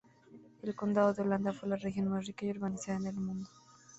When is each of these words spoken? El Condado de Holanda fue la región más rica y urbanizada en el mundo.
El 0.63 0.73
Condado 0.75 1.13
de 1.13 1.21
Holanda 1.21 1.53
fue 1.53 1.69
la 1.69 1.75
región 1.75 2.07
más 2.09 2.25
rica 2.25 2.47
y 2.47 2.49
urbanizada 2.49 2.97
en 2.97 3.05
el 3.05 3.17
mundo. 3.19 3.47